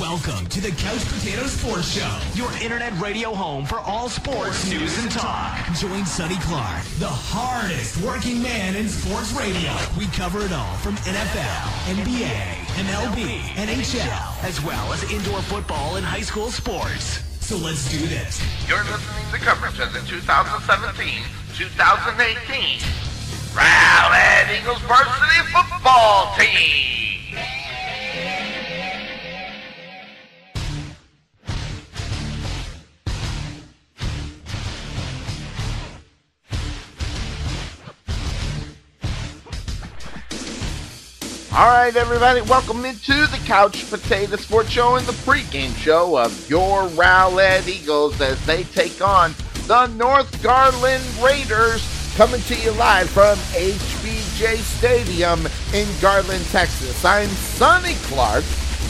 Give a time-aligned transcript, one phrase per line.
[0.00, 4.98] Welcome to the Couch Potato Sports Show, your internet radio home for all sports news
[5.02, 5.58] and talk.
[5.76, 9.76] Join Sonny Clark, the hardest working man in sports radio.
[9.98, 12.32] We cover it all from NFL, NBA,
[12.80, 17.20] MLB, NHL, as well as indoor football and high school sports.
[17.44, 18.40] So let's do this.
[18.66, 22.80] You're listening to coverage of the 2017-2018
[23.52, 26.99] Rowlett Eagles varsity football team.
[41.60, 46.48] All right, everybody, welcome into the Couch Potato Sports Show and the pregame show of
[46.48, 49.34] your Rowlett Eagles as they take on
[49.66, 57.04] the North Garland Raiders, coming to you live from HBJ Stadium in Garland, Texas.
[57.04, 58.44] I'm Sonny Clark,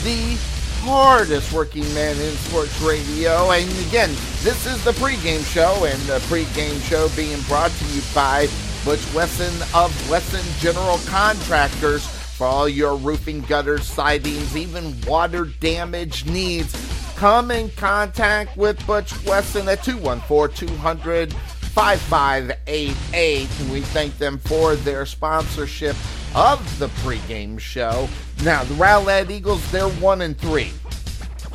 [0.05, 0.37] the
[0.79, 3.51] hardest working man in sports radio.
[3.51, 4.11] And again,
[4.43, 8.47] this is the pregame show, and the pregame show being brought to you by
[8.85, 12.07] Butch Wesson of Wesson General Contractors
[12.41, 16.75] for all your roofing, gutters, sidings, even water damage needs.
[17.15, 23.47] Come in contact with Butch Wesson at 214 200 5588.
[23.59, 25.95] And we thank them for their sponsorship
[26.33, 28.09] of the pregame show.
[28.43, 30.71] Now, the Rowlett Eagles, they're 1 and 3.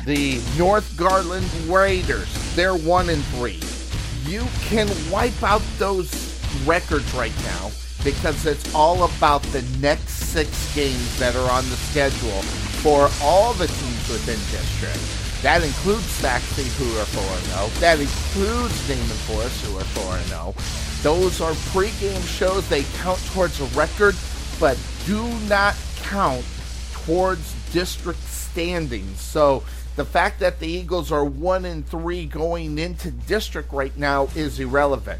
[0.05, 3.59] The North Garland Raiders, they're 1 and 3.
[4.23, 7.71] You can wipe out those records right now
[8.07, 12.41] because it's all about the next six games that are on the schedule
[12.79, 15.43] for all the teams within district.
[15.43, 17.79] That includes Sachse, who are 4-0.
[17.81, 21.03] That includes Naaman Forest, who are 4-0.
[21.03, 22.69] Those are pregame shows.
[22.69, 24.15] They count towards a record,
[24.57, 26.45] but do not count
[26.93, 29.19] towards district standings.
[29.19, 29.63] So
[29.97, 34.61] the fact that the Eagles are 1 and 3 going into district right now is
[34.61, 35.19] irrelevant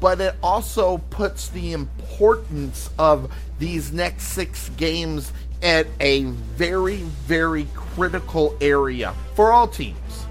[0.00, 5.32] but it also puts the importance of these next six games
[5.62, 10.26] at a very, very critical area for all teams,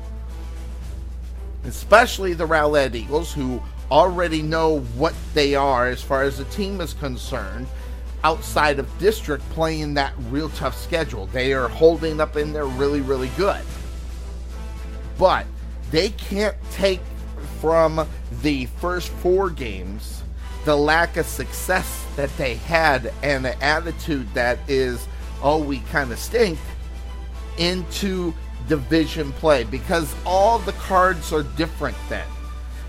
[1.66, 3.62] especially the Rowlett Eagles, who
[3.92, 7.68] already know what they are as far as the team is concerned.
[8.24, 13.02] Outside of district, playing that real tough schedule, they are holding up in there really,
[13.02, 13.62] really good.
[15.18, 15.46] But
[15.92, 17.02] they can't take
[17.62, 18.08] from
[18.42, 20.24] the first four games,
[20.66, 25.08] the lack of success that they had and the attitude that is,
[25.42, 26.60] oh, we kind of stink,
[27.58, 28.34] into
[28.68, 32.28] division play because all the cards are different then.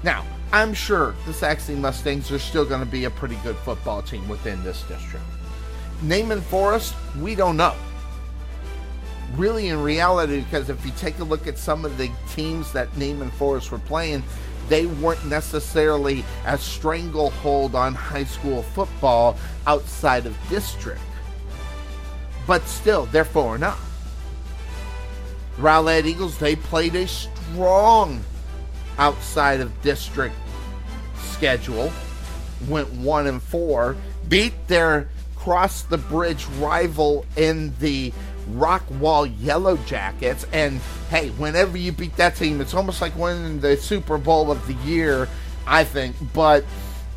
[0.02, 4.02] Now, I'm sure the Sachse Mustangs are still going to be a pretty good football
[4.02, 5.24] team within this district.
[6.02, 7.74] Naaman Forest, we don't know.
[9.36, 12.94] Really, in reality, because if you take a look at some of the teams that
[12.96, 14.22] Naaman Forest were playing,
[14.68, 19.36] they weren't necessarily a stranglehold on high school football
[19.66, 21.00] outside of district.
[22.46, 23.74] But still, they're 4 0.
[25.56, 28.22] The Rowlett Eagles, they played a strong
[28.98, 30.34] outside of district
[31.16, 31.92] schedule,
[32.68, 33.96] went 1 and 4,
[34.28, 38.12] beat their cross the bridge rival in the
[38.54, 40.46] Rockwall Yellow Jackets.
[40.52, 44.66] And hey, whenever you beat that team, it's almost like winning the Super Bowl of
[44.66, 45.28] the year,
[45.66, 46.16] I think.
[46.32, 46.64] But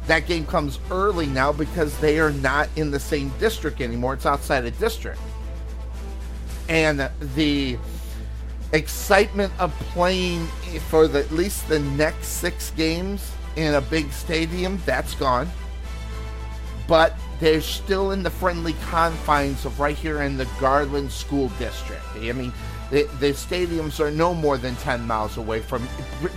[0.07, 4.13] that game comes early now because they are not in the same district anymore.
[4.13, 5.19] It's outside of district.
[6.69, 7.77] And the
[8.73, 10.47] excitement of playing
[10.89, 15.49] for the, at least the next six games in a big stadium, that's gone.
[16.87, 22.03] But they're still in the friendly confines of right here in the Garland School District.
[22.15, 22.53] I mean,
[22.91, 25.87] the, the stadiums are no more than 10 miles away from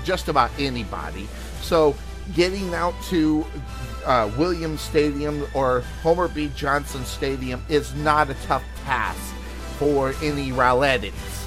[0.03, 1.29] just about anybody.
[1.61, 1.95] So
[2.35, 3.45] getting out to
[4.07, 6.51] uh, Williams Stadium or Homer B.
[6.57, 9.21] Johnson Stadium is not a tough task
[9.79, 11.47] for any Rowlettans.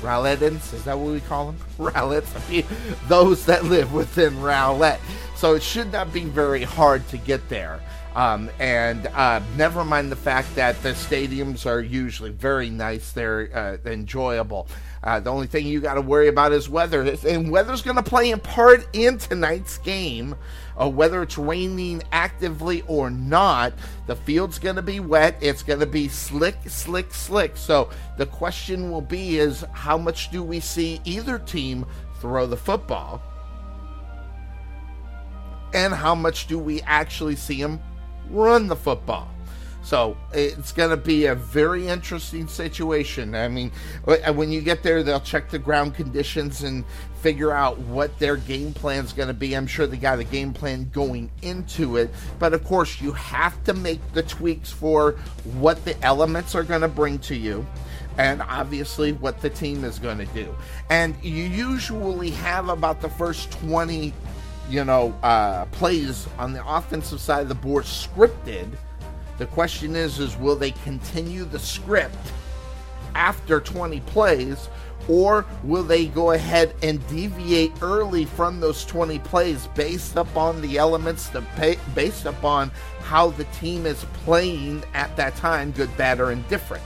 [0.00, 1.58] Rowlettans, is that what we call them?
[2.50, 2.64] Mean,
[3.08, 4.98] those that live within Rowlett.
[5.36, 7.80] So it should not be very hard to get there.
[8.14, 13.50] Um, and uh, never mind the fact that the stadiums are usually very nice, they're
[13.52, 14.68] uh, enjoyable.
[15.02, 18.02] Uh, the only thing you got to worry about is weather, and weather's going to
[18.02, 20.34] play a part in tonight's game.
[20.80, 23.72] Uh, whether it's raining actively or not,
[24.06, 25.36] the field's going to be wet.
[25.40, 27.56] It's going to be slick, slick, slick.
[27.56, 31.84] So the question will be: is how much do we see either team
[32.20, 33.22] throw the football?
[35.74, 37.80] and how much do we actually see them
[38.30, 39.28] run the football.
[39.84, 43.34] So it's going to be a very interesting situation.
[43.34, 43.70] I mean,
[44.08, 46.86] uh, when you get there, they'll check the ground conditions and
[47.20, 49.54] figure out what their game plan is going to be.
[49.54, 52.10] I'm sure they got a game plan going into it.
[52.38, 55.12] But of course, you have to make the tweaks for
[55.58, 57.66] what the elements are going to bring to you
[58.16, 60.54] and obviously what the team is going to do.
[60.88, 64.14] And you usually have about the first 20,
[64.68, 68.68] you know, uh, plays on the offensive side of the board scripted.
[69.38, 72.16] The question is is will they continue the script
[73.14, 74.68] after 20 plays
[75.08, 80.78] or will they go ahead and deviate early from those 20 plays based upon the
[80.78, 82.70] elements the pay, based upon
[83.00, 86.82] how the team is playing at that time good bad or indifferent?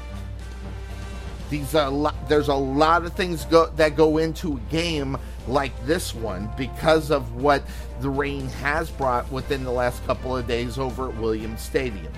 [1.49, 5.17] These are a lot, there's a lot of things go, that go into a game
[5.49, 7.63] like this one because of what
[8.01, 12.13] the rain has brought within the last couple of days over at Williams Stadium.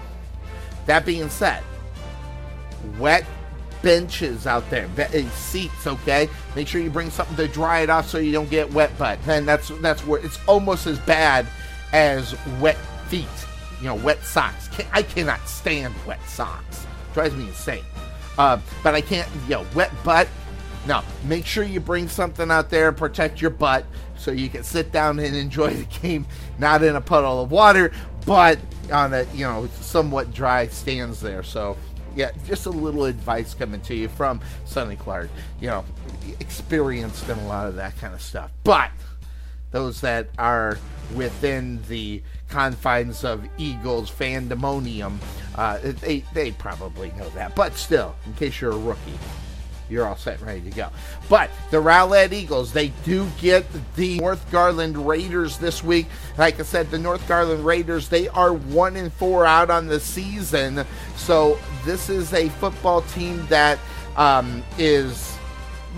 [0.87, 1.63] That being said,
[2.99, 3.25] wet
[3.83, 5.87] benches out there, eh, seats.
[5.87, 8.97] Okay, make sure you bring something to dry it off so you don't get wet
[8.99, 9.19] butt.
[9.27, 11.47] And that's that's where it's almost as bad
[11.93, 12.79] as wet
[13.09, 13.27] feet.
[13.81, 14.69] You know, wet socks.
[14.93, 16.87] I cannot stand wet socks.
[17.15, 17.85] drives me insane.
[18.39, 19.29] Uh, but I can't.
[19.45, 20.29] You know, wet butt.
[20.87, 23.85] No, make sure you bring something out there, and protect your butt,
[24.17, 26.27] so you can sit down and enjoy the game,
[26.59, 27.93] not in a puddle of water,
[28.27, 28.59] but
[28.93, 31.43] on a you know somewhat dry stands there.
[31.43, 31.77] So
[32.17, 35.31] yeah, just a little advice coming to you from Sonny Clark.
[35.61, 35.85] You know,
[36.41, 38.51] experienced in a lot of that kind of stuff.
[38.65, 38.91] But
[39.71, 40.79] those that are
[41.15, 45.19] within the confines of Eagles fandemonium,
[45.55, 47.55] uh, they they probably know that.
[47.55, 49.19] But still, in case you're a rookie,
[49.91, 50.89] you're all set ready to go.
[51.29, 53.67] But the Rowlett Eagles, they do get
[53.97, 56.07] the North Garland Raiders this week.
[56.39, 60.01] Like I said, the North Garland Raiders, they are one and four out on the
[60.01, 60.85] season.
[61.17, 63.79] So this is a football team that
[64.17, 65.37] um, is,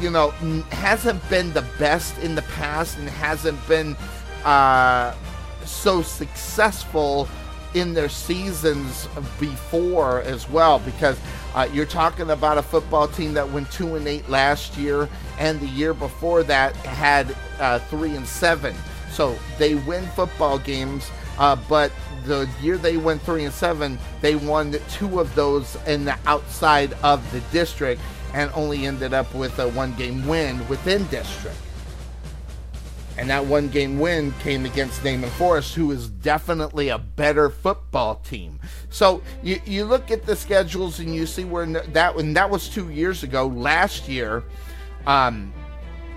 [0.00, 0.30] you know,
[0.70, 3.96] hasn't been the best in the past and hasn't been
[4.44, 5.14] uh,
[5.64, 7.28] so successful
[7.74, 9.08] in their seasons
[9.40, 11.18] before as well because
[11.54, 15.08] uh, you're talking about a football team that went two and eight last year,
[15.38, 18.74] and the year before that had uh, three and seven.
[19.10, 21.92] So they win football games, uh, but
[22.24, 26.94] the year they went three and seven, they won two of those in the outside
[27.02, 28.00] of the district,
[28.32, 31.56] and only ended up with a one-game win within district.
[33.18, 38.16] And that one game win came against Naaman Forest, who is definitely a better football
[38.16, 38.58] team.
[38.90, 42.68] So you, you look at the schedules and you see where that when that was
[42.68, 43.46] two years ago.
[43.46, 44.42] Last year,
[45.06, 45.52] um,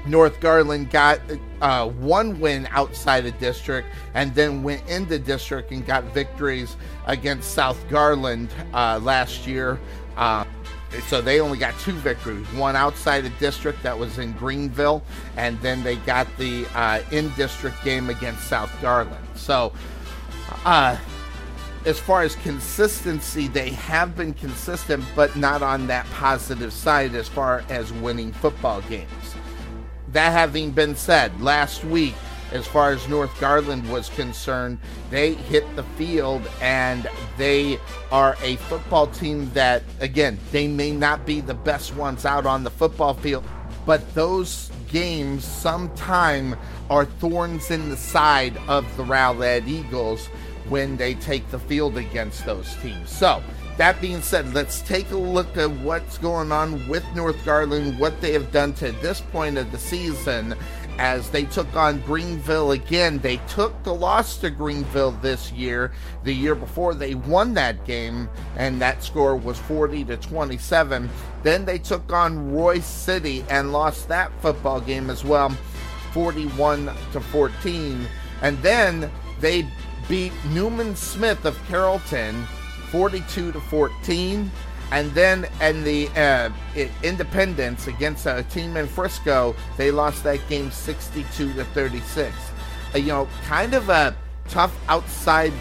[0.08, 1.20] North Garland got
[1.62, 6.78] uh, one win outside of district and then went into district and got victories
[7.08, 9.80] against South Garland uh, last year.
[10.16, 10.46] Uh,
[11.08, 15.04] so they only got two victories one outside the district that was in greenville
[15.38, 19.26] and then they got the uh, in district game against south garland.
[19.36, 19.74] So
[20.64, 20.98] uh,
[21.86, 27.28] as far as consistency they have been consistent but not on that positive side as
[27.28, 29.36] far as winning football games.
[30.12, 32.16] That having been said last week
[32.52, 37.80] as far as North Garland was concerned, they hit the field and they
[38.12, 42.64] are a football team that, again, they may not be the best ones out on
[42.64, 43.44] the football field,
[43.86, 46.56] but those games sometime
[46.90, 50.28] are thorns in the side of the Rowlett Eagles
[50.70, 53.10] when they take the field against those teams.
[53.10, 53.44] So,
[53.78, 58.22] that being said, let's take a look at what's going on with North Garland, what
[58.22, 60.56] they have done to this point of the season,
[60.98, 63.20] as they took on Greenville again.
[63.20, 65.92] They took the loss to Greenville this year.
[66.24, 71.10] The year before they won that game, and that score was 40 to 27.
[71.44, 75.50] Then they took on Royse City and lost that football game as well,
[76.14, 78.08] 41 to 14.
[78.42, 79.68] And then they
[80.08, 82.46] beat Newman Smith of Carrollton
[82.92, 84.52] 42 to 14.
[84.92, 86.50] And then in the uh,
[87.04, 92.34] Independence against a team in Frisco, they lost that game 62 to 36.
[92.94, 94.16] Uh, you know, kind of a
[94.48, 95.52] tough outside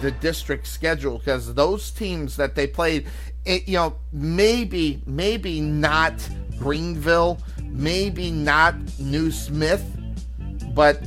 [0.00, 3.06] the district schedule because those teams that they played,
[3.44, 6.14] it, you know, maybe maybe not
[6.58, 9.84] Greenville, maybe not New Smith,
[10.74, 11.02] but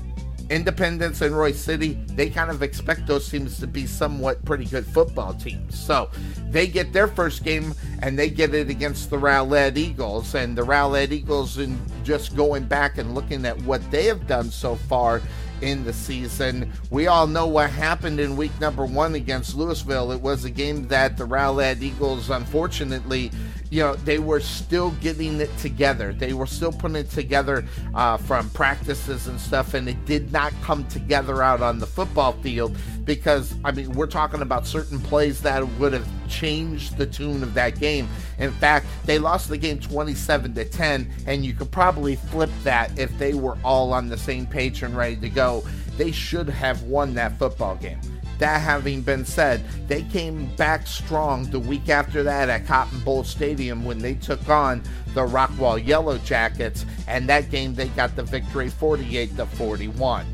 [0.51, 4.85] Independence and Royse City, they kind of expect those teams to be somewhat pretty good
[4.85, 5.79] football teams.
[5.79, 6.09] So
[6.49, 10.35] they get their first game and they get it against the Rowlett Eagles.
[10.35, 14.51] And the Rowlett Eagles, and just going back and looking at what they have done
[14.51, 15.21] so far
[15.61, 16.71] in the season.
[16.89, 20.13] We all know what happened in week number one against Lewisville.
[20.13, 23.31] It was a game that the Rowlett Eagles, unfortunately,
[23.71, 26.11] you know, they were still getting it together.
[26.11, 30.53] They were still putting it together uh, from practices and stuff, and it did not
[30.61, 32.75] come together out on the football field
[33.05, 37.53] because, I mean, we're talking about certain plays that would have changed the tune of
[37.53, 38.09] that game.
[38.39, 42.99] In fact, they lost the game 27 to 10, and you could probably flip that
[42.99, 45.63] if they were all on the same page and ready to go.
[45.95, 47.99] They should have won that football game.
[48.41, 53.23] That having been said, they came back strong the week after that at Cotton Bowl
[53.23, 54.81] Stadium when they took on
[55.13, 60.25] the Rockwall Yellow Jackets, and that game they got the victory 48 to 41.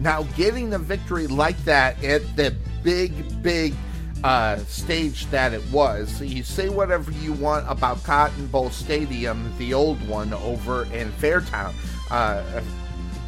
[0.00, 3.74] Now, getting a victory like that at the big, big
[4.24, 6.20] uh, stage that it was.
[6.20, 11.74] You say whatever you want about Cotton Bowl Stadium, the old one over in Fairtown.
[12.10, 12.42] Uh,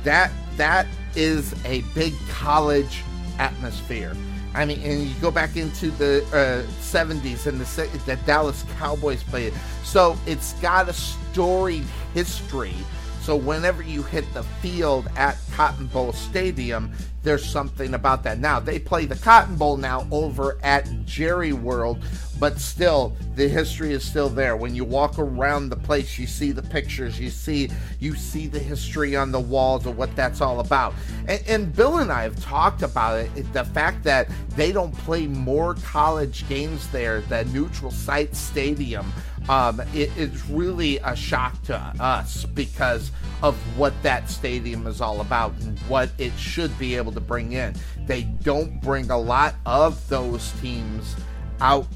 [0.02, 3.04] that that is a big college
[3.38, 4.14] atmosphere.
[4.54, 9.22] I mean, and you go back into the uh, 70s and the, the Dallas Cowboys
[9.22, 9.52] played.
[9.84, 12.74] So it's got a storied history.
[13.20, 16.90] So whenever you hit the field at Cotton Bowl Stadium,
[17.22, 18.38] there's something about that.
[18.38, 22.02] Now they play the Cotton Bowl now over at Jerry World,
[22.38, 24.56] but still the history is still there.
[24.56, 28.58] When you walk around the place, you see the pictures, you see you see the
[28.58, 30.94] history on the walls of what that's all about.
[31.26, 33.52] And, and Bill and I have talked about it.
[33.52, 39.12] The fact that they don't play more college games there, the neutral site stadium
[39.48, 43.10] um, it, it's really a shock to us because
[43.42, 47.52] of what that stadium is all about and what it should be able to bring
[47.52, 47.74] in.
[48.06, 51.16] They don't bring a lot of those teams
[51.60, 51.86] out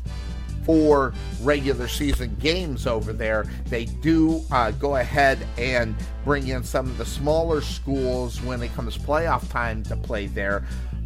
[0.64, 3.46] for regular season games over there.
[3.66, 8.74] They do uh, go ahead and bring in some of the smaller schools when it
[8.74, 10.64] comes playoff time to play there.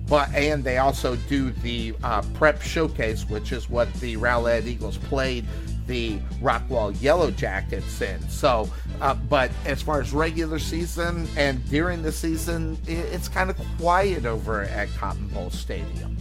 [0.08, 4.98] But and they also do the uh, prep showcase, which is what the Rowlett Eagles
[4.98, 5.44] played
[5.86, 8.20] the Rockwall Yellow Jackets in.
[8.28, 8.68] So,
[9.00, 14.26] uh, but as far as regular season and during the season, it's kind of quiet
[14.26, 16.16] over at Cotton Bowl Stadium.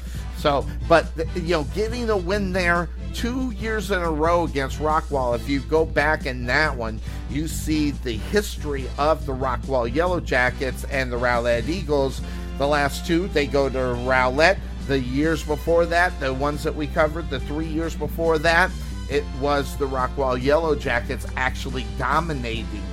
[0.46, 5.34] So, but you know, getting a win there two years in a row against Rockwall.
[5.34, 10.20] If you go back in that one, you see the history of the Rockwall Yellow
[10.20, 12.22] Jackets and the Rowlett Eagles.
[12.60, 14.60] The last two, they go to Rowlett.
[14.86, 18.70] The years before that, the ones that we covered, the three years before that,
[19.10, 22.84] it was the Rockwall Yellow Jackets actually dominating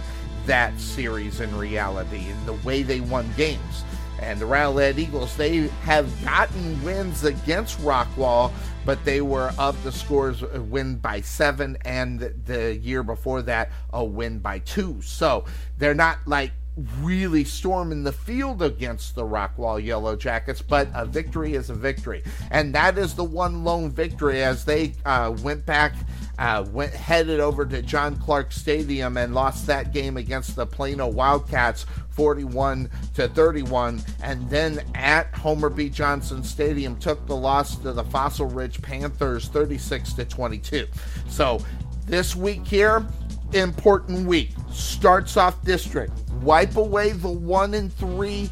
[0.46, 3.84] that series in reality in the way they won games.
[4.22, 8.52] And the Rowlett Eagles, they have gotten wins against Rockwall,
[8.84, 13.70] but they were of the scores a win by seven, and the year before that,
[13.92, 15.02] a win by two.
[15.02, 15.44] So
[15.78, 16.52] they're not like
[17.00, 22.22] really storming the field against the Rockwall Yellow Jackets, but a victory is a victory.
[22.50, 25.94] And that is the one lone victory as they uh, went back,
[26.38, 31.08] uh, went headed over to John Clark Stadium and lost that game against the Plano
[31.08, 37.92] Wildcats 41 to 31 and then at Homer B Johnson Stadium took the loss to
[37.92, 40.86] the Fossil Ridge Panthers 36 to 22.
[41.28, 41.60] So
[42.06, 43.06] this week here
[43.54, 44.50] important week.
[44.72, 46.12] Starts off district.
[46.42, 48.50] Wipe away the one and three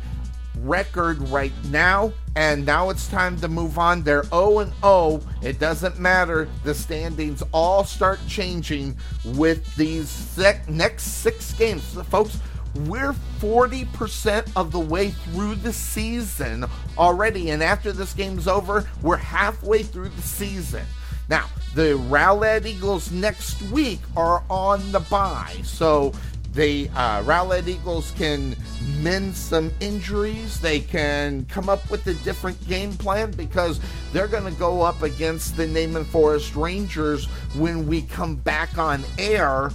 [0.59, 4.03] record right now, and now it's time to move on.
[4.03, 5.23] They're 0 and 0.
[5.43, 6.49] It doesn't matter.
[6.65, 12.39] The standings all start changing with these sec- next six games, folks.
[12.75, 16.65] We're 40% of the way through the season
[16.97, 20.85] already, and after this game's over, we're halfway through the season.
[21.29, 26.13] Now, the Rowlett Eagles next week are on the bye, so
[26.53, 28.57] the uh, Rowlett Eagles can
[28.99, 30.61] mend some injuries.
[30.61, 33.81] They can come up with a different game plan because
[34.13, 39.05] they're going to go up against the Naaman Forest Rangers when we come back on
[39.19, 39.71] air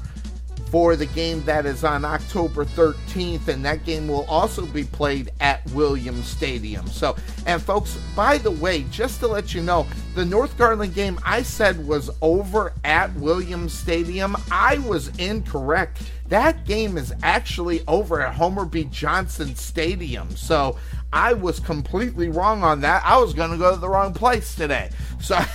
[0.70, 5.32] for the game that is on October 13th, and that game will also be played
[5.40, 6.88] at Williams Stadium.
[6.88, 11.20] So, and folks, by the way, just to let you know, the North Garland game
[11.24, 14.36] I said was over at Williams Stadium.
[14.52, 16.02] I was incorrect.
[16.28, 18.86] That game is actually over at Homer B.
[18.86, 20.36] Johnson Stadium.
[20.36, 20.78] So
[21.16, 23.02] I was completely wrong on that.
[23.06, 24.90] I was going to go to the wrong place today.
[25.22, 25.40] So.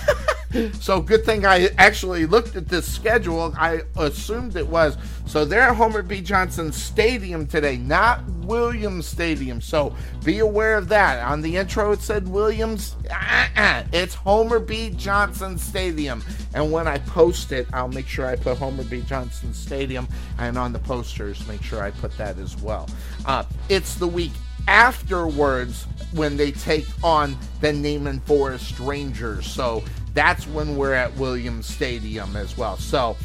[0.81, 3.53] so good thing I actually looked at this schedule.
[3.57, 4.97] I assumed it was.
[5.25, 6.19] So they're at Homer B.
[6.19, 9.61] Johnson Stadium today, not Williams Stadium.
[9.61, 11.23] So be aware of that.
[11.23, 12.95] On the intro, it said Williams.
[13.09, 13.83] Uh-uh.
[13.93, 14.89] It's Homer B.
[14.89, 16.23] Johnson Stadium.
[16.53, 19.01] And when I post it, I'll make sure I put Homer B.
[19.01, 20.07] Johnson Stadium.
[20.37, 22.89] And on the posters, make sure I put that as well.
[23.25, 24.33] Uh, it's the week
[24.71, 29.45] afterwards when they take on the Naaman Forest Rangers.
[29.45, 32.77] So that's when we're at Williams Stadium as well.
[32.77, 33.17] So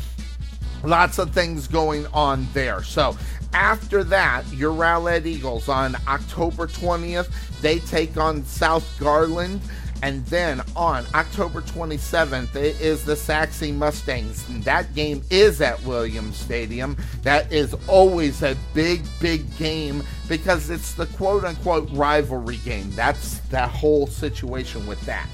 [0.83, 2.83] lots of things going on there.
[2.83, 3.17] So
[3.53, 9.61] after that, your Rowlett Eagles on October 20th, they take on South Garland.
[10.03, 14.49] And then on October 27th, it is the Sachse Mustangs.
[14.49, 16.97] And that game is at Williams Stadium.
[17.23, 22.91] That is always a big, big game because it's the quote unquote rivalry game.
[22.93, 25.29] That's the whole situation with that.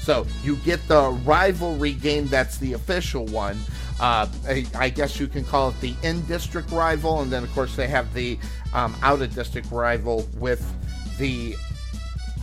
[0.00, 3.58] So you get the rivalry game that's the official one.
[4.00, 7.20] Uh, I, I, guess you can call it the in district rival.
[7.20, 8.38] And then, of course, they have the
[8.72, 10.64] um, out of district rival with
[11.18, 11.56] the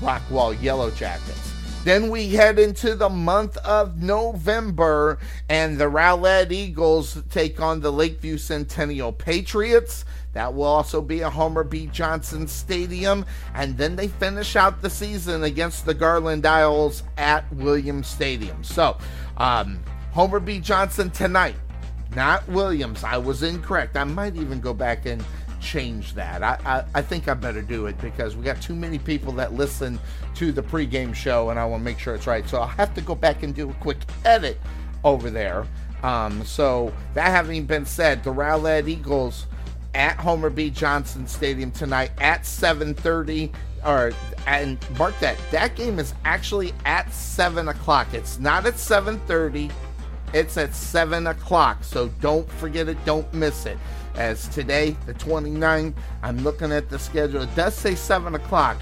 [0.01, 1.53] Rockwall Yellow Jackets.
[1.83, 7.91] Then we head into the month of November, and the Rowlett Eagles take on the
[7.91, 10.03] Lakeview Centennial Patriots.
[10.33, 11.85] That will also be a Homer B.
[11.85, 13.23] Johnson Stadium.
[13.53, 18.63] And then they finish out the season against the Garland Owls at Williams Stadium.
[18.63, 18.97] So,
[19.37, 19.79] um,
[20.11, 20.59] Homer B.
[20.59, 21.55] Johnson tonight,
[22.15, 23.03] not Williams.
[23.03, 23.95] I was incorrect.
[23.95, 25.23] I might even go back and
[25.65, 26.43] change that.
[26.43, 29.53] I, I, I, think I better do it because we got too many people that
[29.53, 29.99] listen
[30.35, 32.47] to the pregame show and I want to make sure it's right.
[32.47, 34.59] So I'll have to go back and do a quick edit
[35.03, 35.65] over there.
[36.03, 39.47] Um, so that having been said, the Rowlett Eagles
[39.95, 40.69] at Homer B.
[40.69, 43.51] Johnson Stadium tonight at 7:30.
[43.83, 44.13] Or
[44.47, 48.13] and mark that that game is actually at seven o'clock.
[48.13, 49.71] It's not at 7:30.
[50.33, 51.83] It's at seven o'clock.
[51.83, 53.03] So don't forget it.
[53.05, 53.77] Don't miss it
[54.15, 55.93] as today, the 29th,
[56.23, 57.41] I'm looking at the schedule.
[57.43, 58.77] It does say 7 o'clock.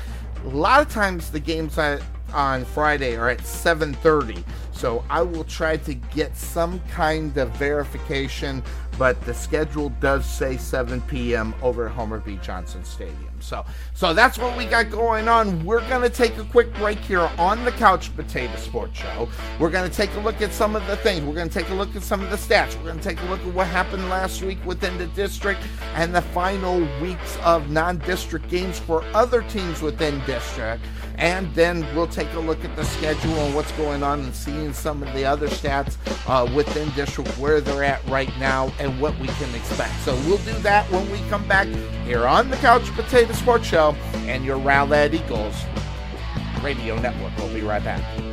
[0.45, 1.99] A lot of times the games on,
[2.33, 4.43] on Friday are at 7.30.
[4.71, 8.63] So I will try to get some kind of verification,
[8.97, 11.53] but the schedule does say 7 p.m.
[11.61, 12.39] over at Homer B.
[12.41, 13.32] Johnson Stadium.
[13.43, 15.63] So, so that's what we got going on.
[15.65, 19.27] We're gonna take a quick break here on the Couch Potato Sports Show.
[19.59, 21.23] We're gonna take a look at some of the things.
[21.25, 22.77] We're gonna take a look at some of the stats.
[22.77, 25.61] We're gonna take a look at what happened last week within the district
[25.95, 30.83] and the final weeks of non-district games for other teams within district.
[31.17, 34.73] And then we'll take a look at the schedule and what's going on and seeing
[34.73, 35.97] some of the other stats
[36.27, 39.93] uh, within district, where they're at right now, and what we can expect.
[40.01, 41.67] So we'll do that when we come back
[42.05, 43.95] here on the Couch Potato Sports Show
[44.25, 45.63] and your Rowlett Eagles
[46.63, 47.37] radio network.
[47.37, 48.32] We'll be right back.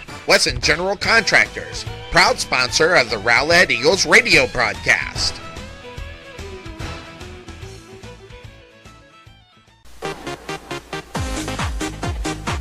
[0.27, 5.40] Wesson General Contractors proud sponsor of the Rowlett Eagles radio broadcast.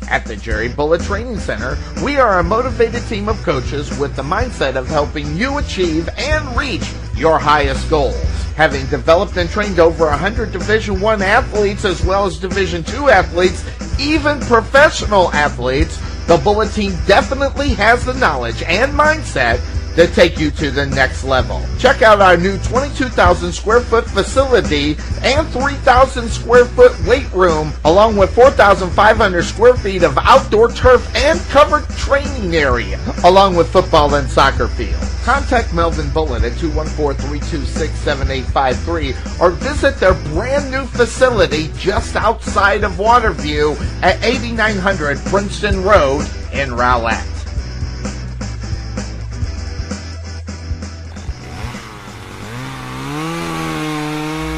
[0.08, 4.22] At the Jerry Bullet Training Center, we are a motivated team of coaches with the
[4.22, 8.16] mindset of helping you achieve and reach your highest goals.
[8.56, 13.64] Having developed and trained over 100 Division 1 athletes as well as Division 2 athletes,
[13.98, 19.60] even professional athletes, the Bullet team definitely has the knowledge and mindset
[19.96, 21.60] to take you to the next level.
[21.78, 28.16] Check out our new 22,000 square foot facility and 3,000 square foot weight room, along
[28.16, 34.30] with 4,500 square feet of outdoor turf and covered training area, along with football and
[34.30, 35.02] soccer field.
[35.22, 43.76] Contact Melvin Bullitt at 214-326-7853 or visit their brand new facility just outside of Waterview
[44.02, 47.31] at 8900 Princeton Road in Rowlett.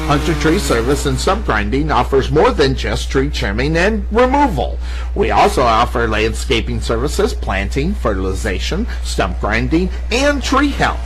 [0.05, 4.77] Hunter Tree Service and Stump Grinding offers more than just tree trimming and removal.
[5.15, 11.01] We also offer landscaping services, planting, fertilization, stump grinding, and tree health.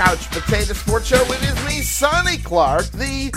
[0.00, 1.22] Couch Potato Sports Show.
[1.24, 3.30] It is me, Sonny Clark, the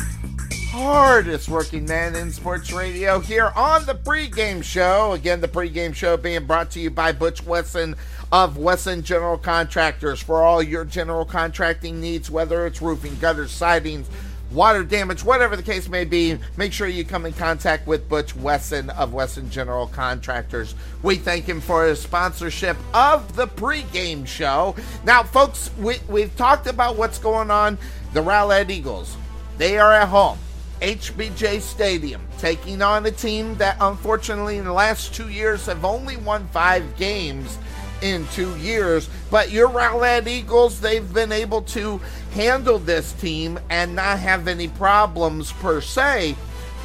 [0.70, 5.12] hardest working man in sports radio here on the pregame show.
[5.12, 7.96] Again, the pregame show being brought to you by Butch Wesson
[8.32, 14.08] of Wesson General Contractors for all your general contracting needs, whether it's roofing, gutters, sidings,
[14.54, 18.36] water damage, whatever the case may be, make sure you come in contact with Butch
[18.36, 20.76] Wesson of Wesson General Contractors.
[21.02, 24.76] We thank him for his sponsorship of the pregame show.
[25.04, 27.78] Now, folks, we, we've talked about what's going on.
[28.14, 29.18] The Rowlett Eagles,
[29.58, 30.38] they are at home.
[30.82, 36.18] HBJ Stadium, taking on a team that unfortunately in the last two years have only
[36.18, 37.58] won five games
[38.04, 39.10] in two years.
[39.32, 42.02] But your Rowlett Eagles, they've been able to
[42.34, 46.36] handle this team and not have any problems per se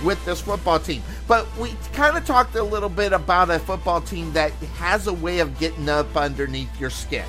[0.04, 1.02] with this football team.
[1.26, 5.12] But we kind of talked a little bit about a football team that has a
[5.12, 7.24] way of getting up underneath your skin.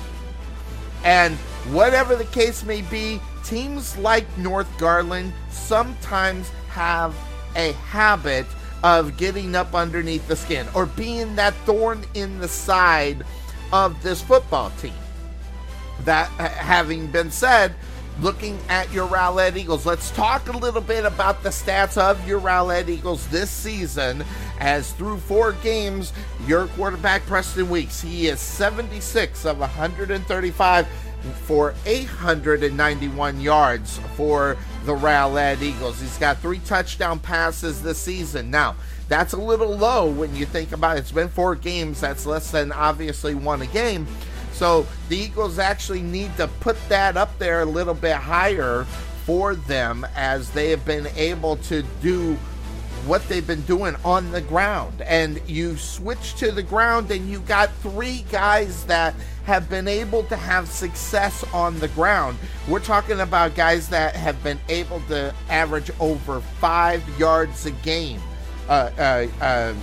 [1.04, 1.34] And
[1.72, 7.14] whatever the case may be, teams like North Garland sometimes have
[7.56, 8.46] a habit
[8.82, 13.24] of getting up underneath the skin or being that thorn in the side
[13.72, 14.92] of this football team.
[16.04, 17.74] That having been said,
[18.20, 22.38] looking at your Rowlett Eagles, let's talk a little bit about the stats of your
[22.38, 24.24] Rowlett Eagles this season.
[24.58, 26.12] As through four games,
[26.46, 30.86] your quarterback Preston Weeks, he is 76 of 135
[31.44, 36.00] for 891 yards for the Rowlett Eagles.
[36.00, 38.50] He's got three touchdown passes this season.
[38.50, 38.76] Now,
[39.08, 41.00] that's a little low when you think about it.
[41.00, 42.00] It's been four games.
[42.00, 44.06] That's less than obviously one a game.
[44.60, 48.84] So the Eagles actually need to put that up there a little bit higher
[49.24, 52.34] for them as they have been able to do
[53.06, 55.00] what they've been doing on the ground.
[55.00, 60.24] And you switch to the ground, and you got three guys that have been able
[60.24, 62.36] to have success on the ground.
[62.68, 68.20] We're talking about guys that have been able to average over five yards a game
[68.68, 69.74] uh, uh, uh,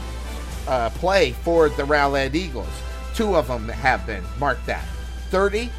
[0.68, 2.70] uh, play for the Rowlett Eagles.
[3.18, 4.24] Two of them have been.
[4.38, 4.86] Mark that.
[5.32, 5.72] 30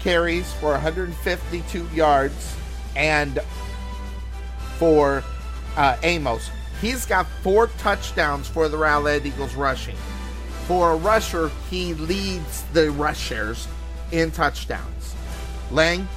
[0.00, 2.56] carries for 152 yards,
[2.96, 3.40] and
[4.78, 5.22] for
[5.76, 6.48] uh, Amos,
[6.80, 9.96] he's got four touchdowns for the Rowlett Eagles rushing.
[10.66, 13.68] For a rusher, he leads the rushers
[14.10, 15.14] in touchdowns.
[15.70, 16.08] Lang,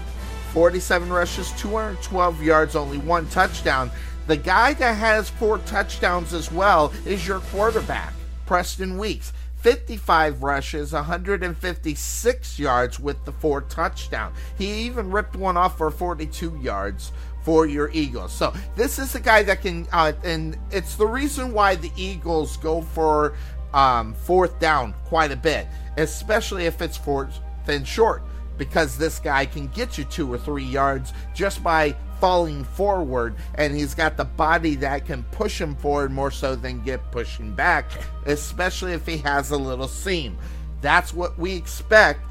[0.54, 3.92] 47 rushes, 212 yards, only one touchdown.
[4.28, 8.14] The guy that has four touchdowns as well is your quarterback,
[8.46, 9.34] Preston Weeks.
[9.60, 14.34] 55 rushes, 156 yards with the four touchdown.
[14.58, 17.12] He even ripped one off for 42 yards
[17.44, 18.32] for your Eagles.
[18.32, 22.58] So this is a guy that can, uh, and it's the reason why the Eagles
[22.58, 23.34] go for
[23.74, 25.68] um, fourth down quite a bit,
[25.98, 28.24] especially if it's fourth and short,
[28.58, 33.76] because this guy can get you two or three yards just by falling forward, and
[33.76, 37.92] he's got the body that can push him forward more so than get pushing back,
[38.26, 40.38] especially if he has a little seam.
[40.82, 42.22] That's what we expect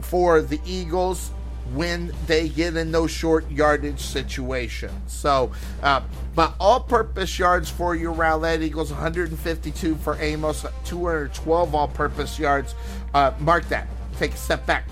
[0.00, 1.30] for the Eagles
[1.74, 5.12] when they get in those short yardage situations.
[5.12, 6.02] So, uh,
[6.34, 12.74] but all purpose yards for your Rowlett Eagles 152 for Amos, 212 all purpose yards.
[13.14, 13.86] Uh, mark that.
[14.18, 14.84] Take a step back.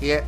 [0.00, 0.24] Yeah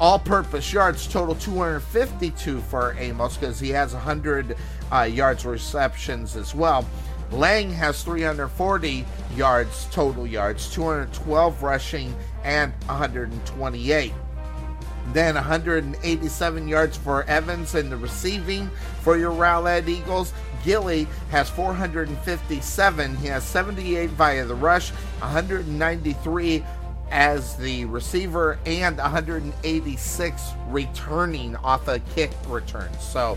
[0.00, 4.56] all purpose yards total 252 for Amos because he has 100
[4.90, 6.86] uh, yards receptions as well.
[7.30, 9.04] Lang has 340
[9.36, 14.12] yards, total yards, 212 rushing, and 128.
[15.12, 18.68] Then 187 yards for Evans in the receiving
[19.02, 20.32] for your Rowlett Eagles.
[20.64, 23.16] Gilly has 457.
[23.16, 26.64] He has 78 via the rush, 193
[27.10, 32.90] as the receiver, and 186 returning off a kick return.
[33.00, 33.36] So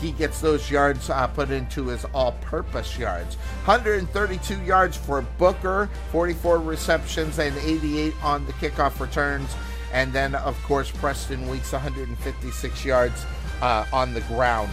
[0.00, 3.36] he gets those yards uh, put into his all purpose yards.
[3.64, 9.54] 132 yards for Booker, 44 receptions, and 88 on the kickoff returns.
[9.92, 13.24] And then, of course, Preston Weeks, 156 yards
[13.62, 14.70] uh, on the ground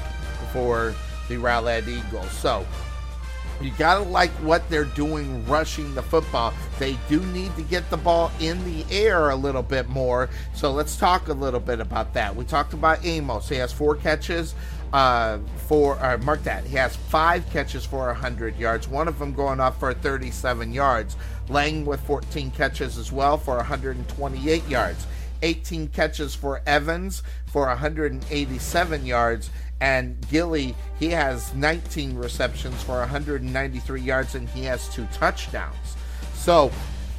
[0.51, 0.93] for
[1.29, 2.31] the Rowlett Eagles.
[2.31, 2.65] So
[3.61, 6.53] you gotta like what they're doing rushing the football.
[6.79, 10.29] They do need to get the ball in the air a little bit more.
[10.53, 12.35] So let's talk a little bit about that.
[12.35, 13.49] We talked about Amos.
[13.49, 14.55] He has four catches
[14.93, 16.65] uh, for uh, mark that.
[16.65, 18.87] He has five catches for 100 yards.
[18.87, 21.15] One of them going off for 37 yards.
[21.49, 25.07] Lang with 14 catches as well for 128 yards.
[25.43, 29.49] 18 catches for Evans for 187 yards
[29.81, 35.97] and Gilly, he has 19 receptions for 193 yards and he has two touchdowns.
[36.35, 36.71] So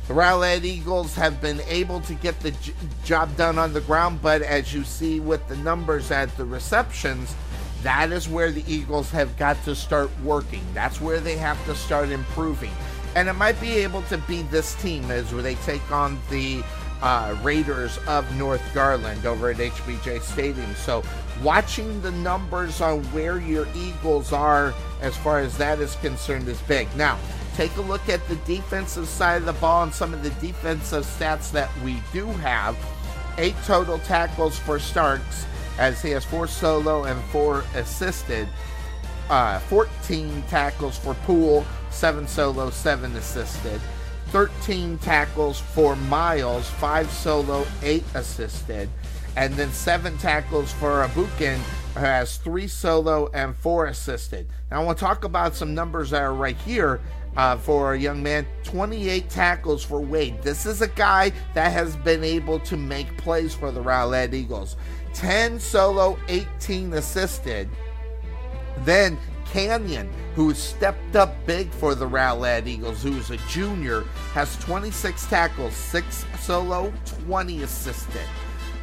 [0.07, 2.73] the Rowlett Eagles have been able to get the j-
[3.05, 7.35] job done on the ground, but as you see with the numbers at the receptions,
[7.83, 10.65] that is where the Eagles have got to start working.
[10.73, 12.71] That's where they have to start improving.
[13.17, 16.63] And it might be able to be this team as where they take on the
[17.03, 20.75] uh, Raiders of North Garland over at HBJ Stadium.
[20.77, 21.03] So
[21.43, 26.61] watching the numbers on where your Eagles are as far as that is concerned is
[26.63, 26.89] big.
[26.97, 27.19] Now,
[27.57, 31.05] take a look at the defensive side of the ball and some of the defensive
[31.05, 32.77] stats that we do have.
[33.39, 35.47] Eight total tackles for Starks,
[35.79, 38.49] as he has four solo and four assisted.
[39.31, 43.81] Uh, 14 tackles for Poole, seven solo, seven assisted.
[44.27, 48.89] 13 tackles for Miles, five solo, eight assisted
[49.37, 51.59] and then seven tackles for Abukin,
[51.95, 54.49] has three solo and four assisted.
[54.71, 57.01] Now, I want to talk about some numbers that are right here
[57.37, 60.43] uh, for a young man 28 tackles for Wade.
[60.43, 64.77] This is a guy that has been able to make plays for the Rowlett Eagles.
[65.15, 67.69] 10 solo, 18 assisted.
[68.85, 75.27] Then Canyon, who stepped up big for the Rowlett Eagles, who's a junior, has 26
[75.27, 76.93] tackles, 6 solo,
[77.27, 78.27] 20 assisted.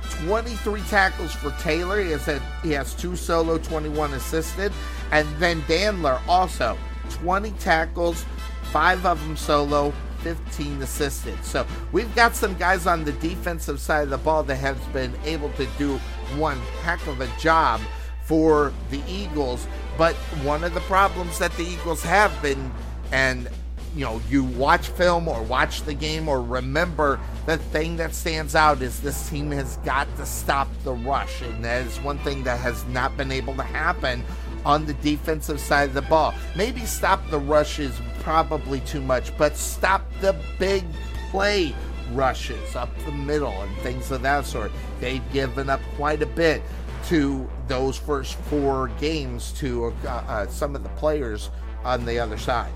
[0.10, 2.02] 23 tackles for Taylor.
[2.02, 4.72] He has, he has two solo, 21 assisted.
[5.12, 6.78] And then Dandler also
[7.10, 8.26] 20 tackles,
[8.72, 11.44] five of them solo, 15 assisted.
[11.44, 15.14] So we've got some guys on the defensive side of the ball that has been
[15.26, 15.98] able to do
[16.38, 17.82] one heck of a job
[18.24, 19.68] for the Eagles.
[19.98, 22.72] But one of the problems that the Eagles have been,
[23.12, 23.50] and
[23.96, 27.20] you know, you watch film or watch the game or remember
[27.50, 31.42] the thing that stands out is this team has got to stop the rush.
[31.42, 34.24] And that is one thing that has not been able to happen
[34.66, 36.36] on the defensive side of the ball.
[36.56, 40.84] Maybe stop the rush is probably too much, but stop the big
[41.32, 41.74] play
[42.12, 44.72] rushes up the middle and things of that sort.
[45.00, 46.62] They've given up quite a bit
[47.08, 51.50] to those first four games to uh, uh, some of the players
[51.84, 52.72] on the other side.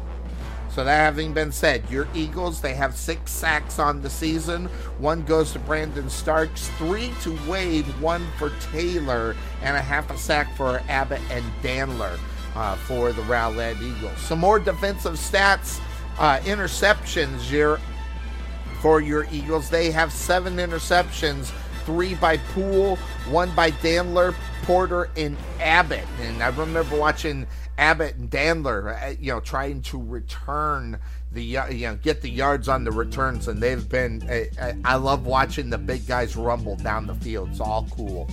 [0.74, 4.66] So that having been said, your Eagles, they have six sacks on the season.
[4.98, 10.18] One goes to Brandon Starks, three to Wade, one for Taylor, and a half a
[10.18, 12.18] sack for Abbott and Dandler
[12.56, 14.18] uh, for the Rowlett Eagles.
[14.18, 15.80] Some more defensive stats.
[16.18, 17.80] Uh, interceptions your,
[18.82, 19.70] for your Eagles.
[19.70, 21.52] They have seven interceptions,
[21.86, 22.96] three by Poole,
[23.30, 24.34] one by Dandler,
[24.64, 26.06] Porter, and Abbott.
[26.22, 27.46] And I remember watching
[27.78, 31.00] Abbott and Dandler, uh, you know, trying to return
[31.32, 34.22] the you know get the yards on the returns, and they've been.
[34.86, 37.50] I love watching the big guys rumble down the field.
[37.52, 38.30] It's all cool.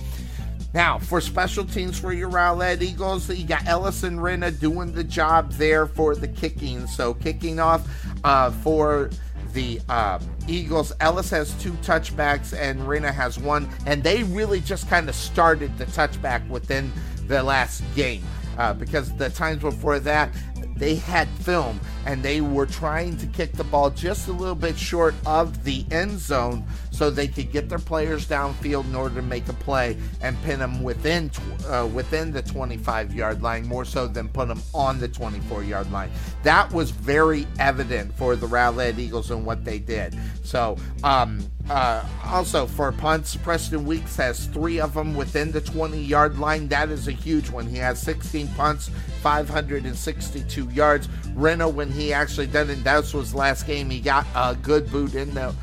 [0.73, 5.03] Now, for special teams for your Rowlett Eagles, you got Ellis and Rina doing the
[5.03, 6.87] job there for the kicking.
[6.87, 7.85] So, kicking off
[8.23, 9.09] uh, for
[9.51, 13.69] the uh, Eagles, Ellis has two touchbacks and Rina has one.
[13.85, 16.93] And they really just kind of started the touchback within
[17.27, 18.23] the last game
[18.57, 20.33] uh, because the times before that
[20.81, 24.75] they had film and they were trying to kick the ball just a little bit
[24.75, 26.65] short of the end zone.
[26.89, 30.57] So they could get their players downfield in order to make a play and pin
[30.57, 31.29] them within
[31.67, 35.91] uh, within the 25 yard line more so than put them on the 24 yard
[35.91, 36.09] line.
[36.41, 40.17] That was very evident for the Rowlett Eagles and what they did.
[40.43, 46.01] So, um, uh, also for punts, Preston Weeks has three of them within the 20
[46.01, 46.67] yard line.
[46.67, 47.67] That is a huge one.
[47.67, 48.89] He has 16 punts,
[49.21, 51.07] 562 yards.
[51.33, 55.15] Reno, when he actually did it, that was last game, he got a good boot
[55.15, 55.53] in the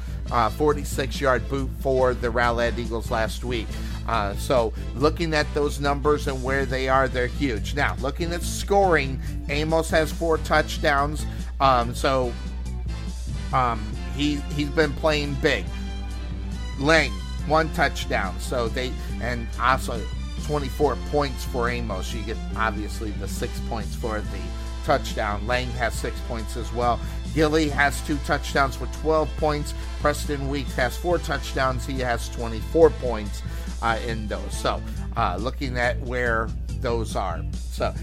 [0.56, 3.66] 46 uh, yard boot for the Rowlett Eagles last week.
[4.06, 7.74] Uh, so, looking at those numbers and where they are, they're huge.
[7.74, 11.26] Now, looking at scoring, Amos has four touchdowns.
[11.61, 12.32] Um, so,
[13.52, 13.84] um,
[14.16, 15.66] he he's been playing big.
[16.79, 17.12] Lang,
[17.47, 18.38] one touchdown.
[18.41, 20.01] So they and also
[20.45, 22.14] 24 points for Amos.
[22.14, 24.41] You get obviously the six points for the
[24.85, 25.47] touchdown.
[25.47, 26.99] Lang has six points as well.
[27.35, 29.75] Gilly has two touchdowns for 12 points.
[30.01, 31.85] Preston Weeks has four touchdowns.
[31.87, 33.43] He has 24 points
[33.83, 34.57] uh, in those.
[34.57, 34.83] So,
[35.17, 36.49] uh, looking at where
[36.81, 37.45] those are.
[37.53, 37.95] So,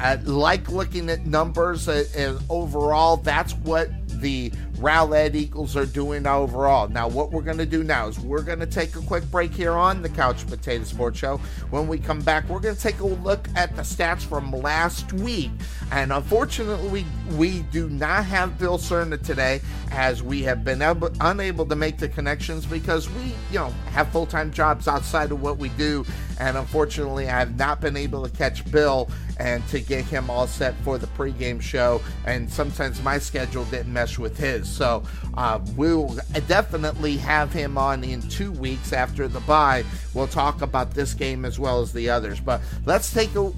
[0.00, 3.18] I like looking at numbers uh, and overall.
[3.18, 6.88] That's what the Rowlett Eagles are doing overall.
[6.88, 9.54] Now, what we're going to do now is we're going to take a quick break
[9.54, 11.36] here on the Couch Potato Sports Show.
[11.70, 15.12] When we come back, we're going to take a look at the stats from last
[15.12, 15.52] week.
[15.92, 19.60] And unfortunately, we, do not have Bill Cerna today
[19.92, 24.08] as we have been able, unable to make the connections because we, you know, have
[24.08, 26.04] full time jobs outside of what we do.
[26.40, 30.46] And unfortunately, I have not been able to catch Bill and to get him all
[30.46, 32.00] set for the pregame show.
[32.26, 34.68] And sometimes my schedule didn't mesh with his.
[34.72, 35.02] So
[35.36, 36.16] uh, we'll
[36.48, 39.84] definitely have him on in two weeks after the bye.
[40.14, 42.40] We'll talk about this game as well as the others.
[42.40, 43.52] But let's take a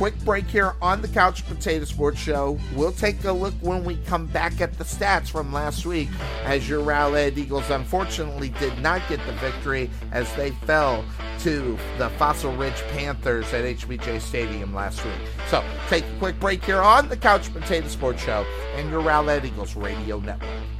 [0.00, 2.58] quick break here on the Couch Potato Sports Show.
[2.74, 6.08] We'll take a look when we come back at the stats from last week,
[6.44, 11.04] as your Rowlett Eagles unfortunately did not get the victory as they fell
[11.40, 15.12] to the Fossil Ridge Panthers at HBJ Stadium last week.
[15.48, 19.44] So take a quick break here on the Couch Potato Sports Show and your Rowlett
[19.44, 20.79] Eagles Radio Network.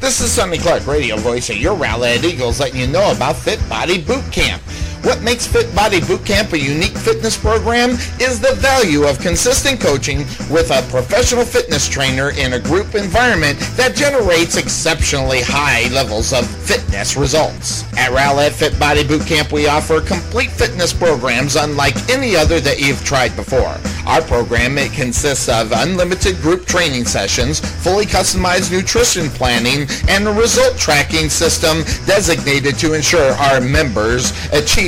[0.00, 3.58] This is Sonny Clark, radio voice of your Rowlett Eagles, letting you know about Fit
[3.68, 4.62] Body Boot Camp.
[5.02, 10.18] What makes Fit Body Bootcamp a unique fitness program is the value of consistent coaching
[10.50, 16.46] with a professional fitness trainer in a group environment that generates exceptionally high levels of
[16.46, 17.84] fitness results.
[17.96, 23.04] At Rowlett Fit Body Bootcamp, we offer complete fitness programs unlike any other that you've
[23.04, 23.76] tried before.
[24.06, 30.32] Our program it consists of unlimited group training sessions, fully customized nutrition planning, and a
[30.32, 34.87] result tracking system designated to ensure our members achieve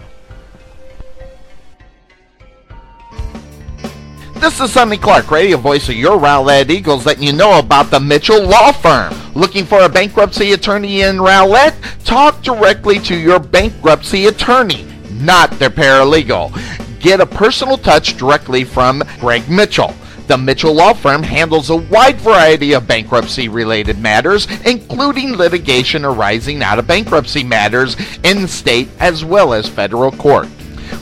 [4.35, 7.99] This is Sonny Clark, radio voice of your Rowlett Eagles, letting you know about the
[7.99, 9.13] Mitchell Law Firm.
[9.35, 11.75] Looking for a bankruptcy attorney in Rowlett?
[12.05, 16.57] Talk directly to your bankruptcy attorney, not their paralegal
[17.03, 19.93] get a personal touch directly from Greg Mitchell.
[20.27, 26.63] The Mitchell Law Firm handles a wide variety of bankruptcy related matters, including litigation arising
[26.63, 30.47] out of bankruptcy matters in state as well as federal court.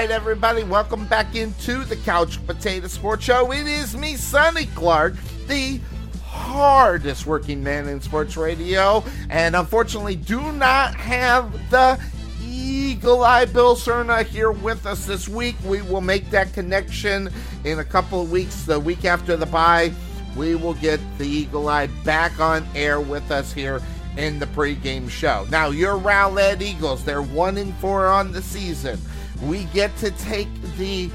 [0.00, 3.52] right, everybody, welcome back into the Couch Potato Sports Show.
[3.52, 5.12] It is me, Sonny Clark,
[5.46, 5.78] the
[6.24, 12.00] hardest working man in sports radio, and unfortunately, do not have the
[12.42, 15.54] Eagle Eye Bill Cerna here with us this week.
[15.66, 17.28] We will make that connection
[17.64, 19.92] in a couple of weeks, the week after the bye.
[20.34, 23.82] We will get the Eagle Eye back on air with us here
[24.16, 25.46] in the pregame show.
[25.50, 28.98] Now, your Rowlett Eagles, they're one and four on the season
[29.42, 31.10] we get to take the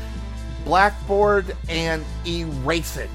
[0.63, 3.09] blackboard and erase it.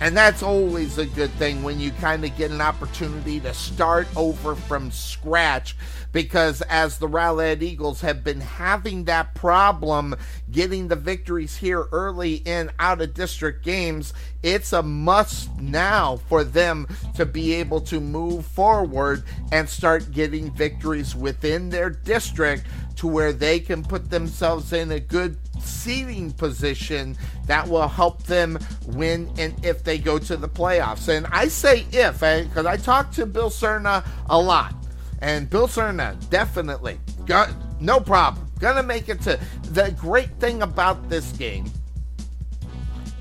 [0.00, 4.06] And that's always a good thing when you kind of get an opportunity to start
[4.14, 5.76] over from scratch.
[6.12, 10.14] Because as the Rowlett Eagles have been having that problem
[10.50, 16.44] getting the victories here early in out of district games, it's a must now for
[16.44, 16.86] them
[17.16, 22.64] to be able to move forward and start getting victories within their district
[22.96, 28.58] to where they can put themselves in a good seating position that will help them
[28.86, 31.08] win and if they go to the playoffs.
[31.08, 34.74] And I say if, because eh, I talked to Bill Cerna a lot.
[35.20, 37.50] And Bill Cerna definitely got
[37.80, 38.46] no problem.
[38.60, 39.38] Gonna make it to
[39.70, 41.70] the great thing about this game.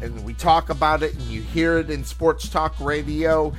[0.01, 3.53] And we talk about it and you hear it in sports talk radio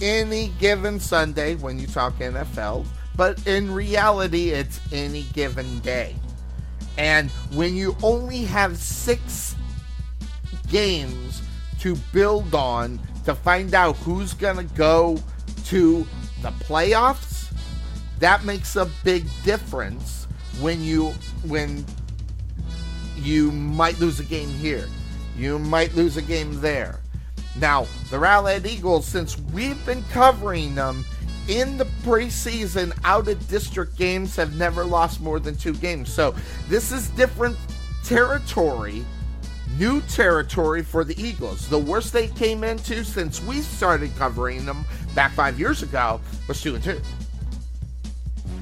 [0.00, 2.86] any given Sunday when you talk NFL
[3.18, 6.14] but in reality, it's any given day.
[6.98, 9.54] And when you only have six
[10.68, 11.42] games
[11.78, 15.18] to build on to find out who's going to go
[15.66, 16.06] to
[16.42, 17.52] the playoffs,
[18.18, 20.26] that makes a big difference
[20.60, 21.10] when you
[21.46, 21.86] when
[23.16, 24.88] you might lose a game here.
[25.36, 26.98] You might lose a game there.
[27.56, 31.04] Now, the Rowlett Eagles, since we've been covering them,
[31.48, 36.12] in the preseason out of district games have never lost more than two games.
[36.12, 36.34] So
[36.68, 37.56] this is different
[38.04, 39.04] territory,
[39.78, 41.68] new territory for the Eagles.
[41.68, 44.84] The worst they came into since we started covering them
[45.14, 47.00] back five years ago was two and two.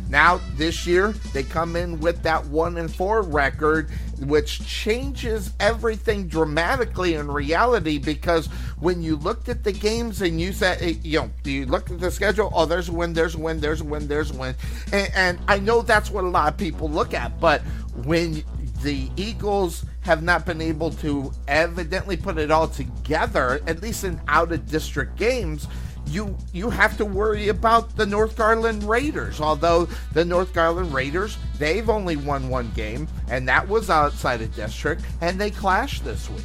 [0.09, 3.91] Now this year they come in with that one and four record,
[4.21, 8.47] which changes everything dramatically in reality because
[8.79, 12.01] when you looked at the games and you said eh, you know you looked at
[12.01, 14.55] the schedule, oh there's a win, there's a win, there's a win, there's a win,
[14.93, 17.63] and, and I know that's what a lot of people look at, but
[18.05, 18.45] when
[18.83, 24.21] the Eagles have not been able to evidently put it all together, at least in
[24.29, 25.67] out of district games
[26.07, 29.41] you you have to worry about the North Garland Raiders.
[29.41, 34.55] Although the North Garland Raiders, they've only won one game, and that was outside of
[34.55, 36.45] district, and they clashed this week.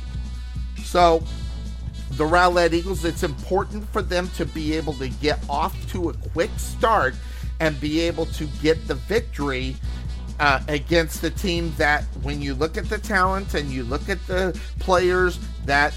[0.84, 1.24] So
[2.12, 6.14] the Rowlett Eagles, it's important for them to be able to get off to a
[6.14, 7.16] quick start
[7.60, 9.76] and be able to get the victory
[10.40, 14.26] uh, against the team that, when you look at the talent and you look at
[14.28, 15.94] the players, that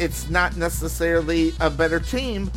[0.00, 2.50] it's not necessarily a better team,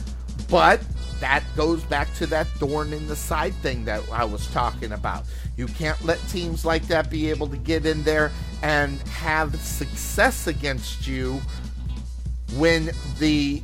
[0.51, 0.81] but
[1.21, 5.23] that goes back to that thorn in the side thing that I was talking about.
[5.55, 8.31] You can't let teams like that be able to get in there
[8.61, 11.41] and have success against you
[12.57, 13.63] when the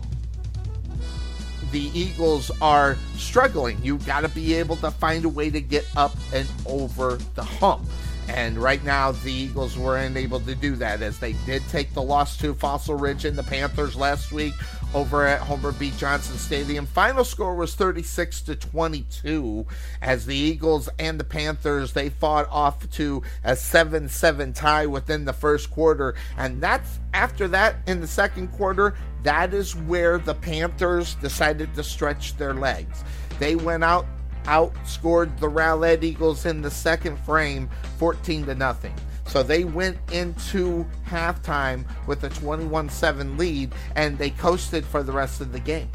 [1.71, 3.77] the Eagles are struggling.
[3.83, 7.43] You've got to be able to find a way to get up and over the
[7.43, 7.85] hump.
[8.29, 12.01] And right now, the Eagles were unable to do that as they did take the
[12.01, 14.53] loss to Fossil Ridge and the Panthers last week
[14.93, 15.91] over at Homer B.
[15.97, 16.85] Johnson Stadium.
[16.85, 19.65] Final score was 36 to 22
[20.01, 25.33] as the Eagles and the Panthers they fought off to a 7-7 tie within the
[25.33, 26.15] first quarter.
[26.38, 31.83] And that's after that in the second quarter, that is where the Panthers decided to
[31.83, 33.03] stretch their legs.
[33.39, 34.05] They went out
[34.45, 38.93] outscored the Rowlett Eagles in the second frame 14 to nothing.
[39.28, 45.11] So they went into halftime with a 21 7 lead and they coasted for the
[45.11, 45.89] rest of the game.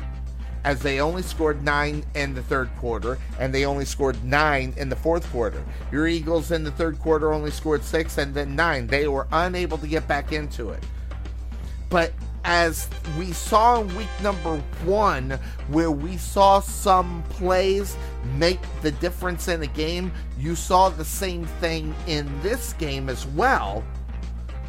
[0.64, 4.88] As they only scored nine in the third quarter and they only scored nine in
[4.88, 5.64] the fourth quarter.
[5.90, 8.86] Your Eagles in the third quarter only scored six and then nine.
[8.86, 10.84] They were unable to get back into it.
[11.88, 12.12] But
[12.44, 12.88] as
[13.18, 15.38] we saw in week number one,
[15.68, 17.96] where we saw some plays
[18.36, 23.26] make the difference in a game, you saw the same thing in this game as
[23.26, 23.84] well.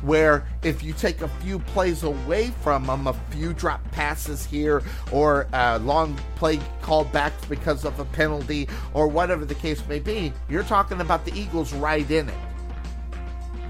[0.01, 4.83] Where if you take a few plays away from them, a few drop passes here,
[5.13, 9.99] or a long play called back because of a penalty, or whatever the case may
[9.99, 12.35] be, you're talking about the Eagles right in it.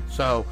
[0.10, 0.44] So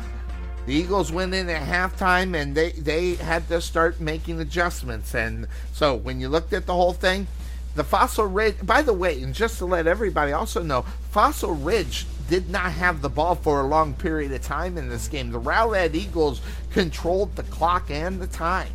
[0.65, 5.15] the Eagles went in at halftime and they, they had to start making adjustments.
[5.15, 7.27] And so when you looked at the whole thing,
[7.75, 12.05] the Fossil Ridge, by the way, and just to let everybody also know, Fossil Ridge
[12.29, 15.31] did not have the ball for a long period of time in this game.
[15.31, 16.41] The Rowlett Eagles
[16.71, 18.71] controlled the clock and the time.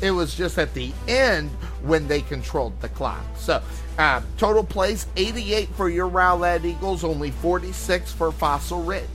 [0.00, 1.50] It was just at the end
[1.82, 3.24] when they controlled the clock.
[3.36, 3.62] So,
[3.98, 9.06] uh, total plays 88 for your Rowlett Eagles, only 46 for Fossil Ridge.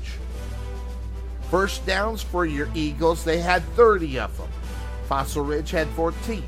[1.49, 4.49] First downs for your Eagles, they had 30 of them.
[5.07, 6.43] Fossil Ridge had 14.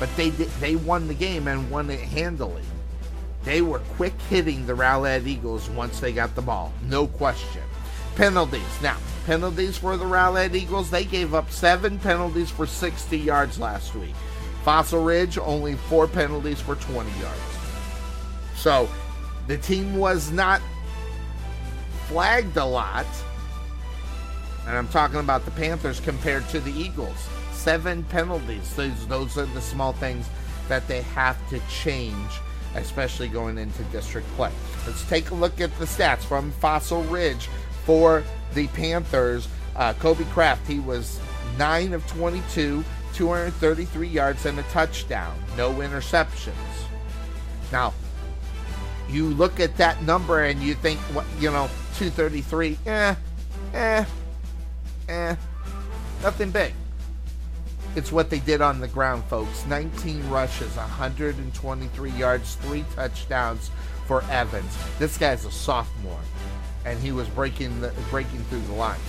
[0.00, 2.62] But they did, they won the game and won it handily.
[3.44, 7.62] They were quick hitting the Rowlett Eagles once they got the ball, no question.
[8.16, 8.82] Penalties.
[8.82, 8.96] Now,
[9.26, 14.14] penalties for the Rowlett Eagles, they gave up seven penalties for 60 yards last week.
[14.64, 17.40] Fossil Ridge, only four penalties for 20 yards.
[18.56, 18.88] So,
[19.46, 20.60] the team was not
[22.08, 23.06] flagged a lot
[24.66, 27.28] and I'm talking about the Panthers compared to the Eagles.
[27.52, 28.74] Seven penalties.
[28.74, 30.28] Those, those are the small things
[30.68, 32.30] that they have to change,
[32.74, 34.52] especially going into district play.
[34.86, 37.48] Let's take a look at the stats from Fossil Ridge
[37.84, 38.22] for
[38.54, 39.48] the Panthers.
[39.76, 41.20] Uh, Kobe Kraft, he was
[41.58, 42.84] 9 of 22,
[43.14, 45.36] 233 yards, and a touchdown.
[45.56, 46.54] No interceptions.
[47.72, 47.92] Now,
[49.08, 51.00] you look at that number and you think,
[51.38, 53.14] you know, 233, eh,
[53.74, 54.04] eh,
[55.10, 55.36] eh,
[56.22, 56.72] nothing big.
[57.96, 59.66] It's what they did on the ground, folks.
[59.66, 63.70] 19 rushes, 123 yards, three touchdowns
[64.06, 64.76] for Evans.
[64.98, 66.20] This guy's a sophomore,
[66.84, 69.00] and he was breaking the, breaking through the line.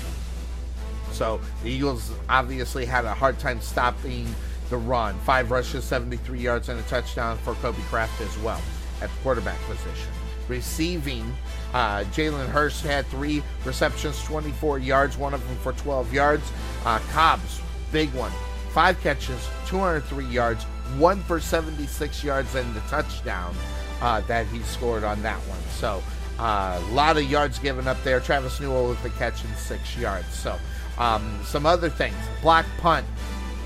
[1.11, 4.27] So the Eagles obviously had a hard time stopping
[4.69, 5.17] the run.
[5.19, 8.61] Five rushes, 73 yards, and a touchdown for Kobe Kraft as well
[9.01, 10.11] at the quarterback position.
[10.47, 11.31] Receiving,
[11.73, 16.51] uh, Jalen Hurst had three receptions, 24 yards, one of them for 12 yards.
[16.85, 17.61] Uh, Cobbs,
[17.91, 18.31] big one,
[18.71, 20.63] five catches, 203 yards,
[20.97, 23.55] one for 76 yards, and the touchdown
[24.01, 25.59] uh, that he scored on that one.
[25.77, 26.03] So
[26.39, 28.19] uh, a lot of yards given up there.
[28.19, 30.27] Travis Newell with the catch and six yards.
[30.33, 30.57] So
[30.97, 32.15] um, some other things.
[32.41, 33.05] Block punt,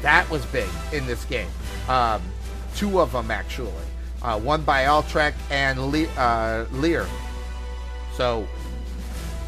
[0.02, 1.50] that was big in this game.
[1.88, 2.22] Um,
[2.76, 3.72] two of them actually.
[4.22, 7.06] Uh, one by Altrek and Le- uh, Lear
[8.16, 8.48] so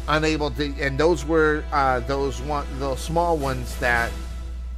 [0.08, 4.10] unable to, and those were uh, those one those small ones that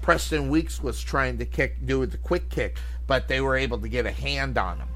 [0.03, 3.79] Preston Weeks was trying to kick, do with the quick kick, but they were able
[3.79, 4.89] to get a hand on them.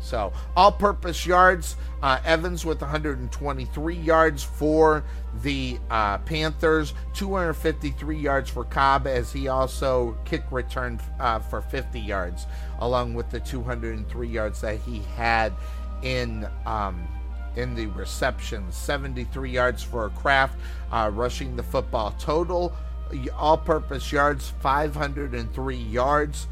[0.00, 5.02] So all-purpose yards, uh, Evans with 123 yards for
[5.42, 11.98] the uh, Panthers, 253 yards for Cobb as he also kick returned uh, for 50
[11.98, 12.46] yards,
[12.80, 15.54] along with the 203 yards that he had
[16.02, 17.08] in um,
[17.56, 18.70] in the reception.
[18.70, 20.58] 73 yards for Kraft,
[20.92, 22.14] uh, rushing the football.
[22.18, 22.74] Total
[23.36, 26.46] all purpose yards 503 yards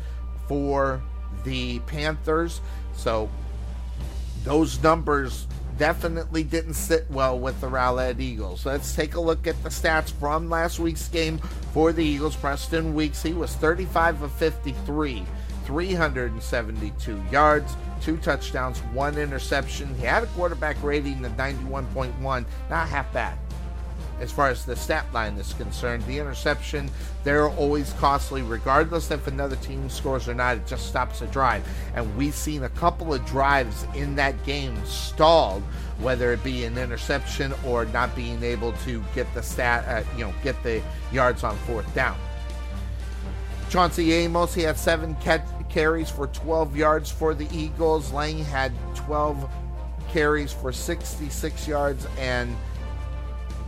[0.47, 1.03] for
[1.45, 2.61] the Panthers.
[2.95, 3.29] So
[4.45, 5.47] those numbers
[5.79, 8.67] definitely didn't sit well with the Rowlett Eagles.
[8.67, 11.39] Let's take a look at the stats from last week's game
[11.73, 12.37] for the Eagles.
[12.37, 15.25] Preston Weeks, he was 35 of 53,
[15.65, 19.95] 372 yards, two touchdowns, one interception.
[19.97, 23.39] He had a quarterback rating of 91.1, not half bad
[24.23, 26.05] as far as the stat line is concerned.
[26.07, 26.89] The interception,
[27.25, 30.57] they're always costly, regardless if another team scores or not.
[30.57, 31.67] It just stops a drive.
[31.95, 35.63] And we've seen a couple of drives in that game stalled,
[35.99, 40.25] whether it be an interception or not being able to get the stat, uh, you
[40.25, 42.17] know, get the yards on fourth down.
[43.73, 45.17] Chauncey Amos, he had seven
[45.71, 48.13] carries for 12 yards for the Eagles.
[48.13, 49.51] Lang had 12
[50.11, 52.55] carries for 66 yards and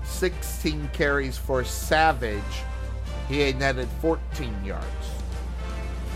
[0.05, 2.43] 16 carries for Savage.
[3.29, 4.85] He netted 14 yards.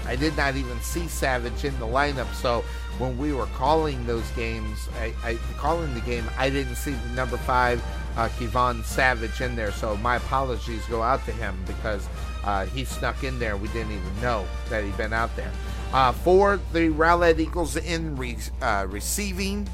[0.09, 2.65] I did not even see Savage in the lineup, so
[2.97, 7.09] when we were calling those games, I, I calling the game, I didn't see the
[7.11, 7.83] number five
[8.17, 9.71] uh, Kevon Savage in there.
[9.71, 12.09] So my apologies go out to him because
[12.43, 13.59] uh, he snuck in there.
[13.59, 15.53] We didn't even know that he'd been out there.
[15.93, 19.69] Uh, for the Rowlett Eagles in re- uh, receiving,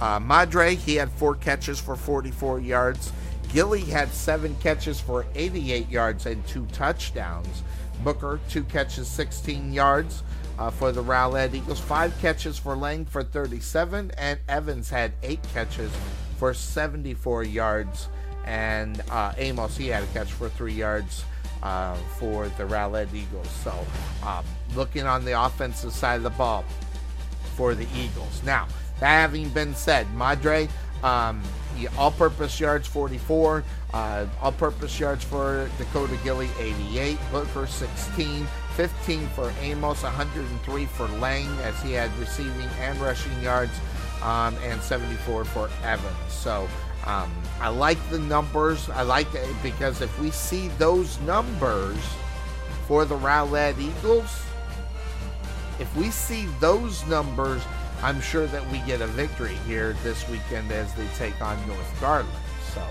[0.00, 3.12] uh, Madre he had four catches for 44 yards.
[3.52, 7.62] Gilly had seven catches for 88 yards and two touchdowns.
[8.02, 10.22] Booker, two catches, 16 yards
[10.58, 15.40] uh, for the Rowlett Eagles, five catches for Lang for 37, and Evans had eight
[15.52, 15.90] catches
[16.38, 18.08] for 74 yards.
[18.44, 21.24] And uh, Amos, he had a catch for three yards
[21.62, 23.48] uh, for the Rowlett Eagles.
[23.64, 23.74] So,
[24.24, 24.44] um,
[24.74, 26.64] looking on the offensive side of the ball
[27.56, 28.42] for the Eagles.
[28.44, 28.68] Now,
[29.00, 30.68] that having been said, Madre,
[31.02, 31.42] um,
[31.98, 40.02] all-purpose yards 44, uh, all-purpose yards for Dakota Gilly 88, Booker 16, 15 for Amos,
[40.02, 43.72] 103 for Lang as he had receiving and rushing yards,
[44.22, 46.16] um, and 74 for Evans.
[46.28, 46.68] So
[47.06, 48.90] um, I like the numbers.
[48.90, 51.98] I like it because if we see those numbers
[52.86, 54.42] for the Rowlett Eagles,
[55.78, 57.62] if we see those numbers
[58.02, 62.00] I'm sure that we get a victory here this weekend as they take on North
[62.00, 62.28] Garland.
[62.74, 62.82] So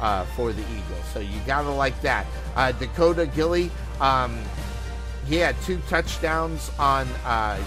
[0.00, 2.26] uh, for the Eagles, so you gotta like that.
[2.56, 4.38] Uh, Dakota Gilly, um,
[5.26, 7.58] he had two touchdowns on uh,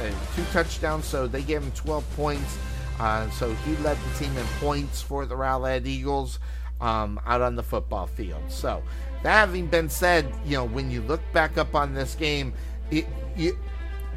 [0.00, 2.58] uh two touchdowns, so they gave him 12 points.
[3.00, 6.40] Uh, so he led the team in points for the Rowlett Eagles
[6.80, 8.42] um, out on the football field.
[8.48, 8.82] So
[9.22, 12.52] that having been said, you know when you look back up on this game,
[12.90, 13.06] it,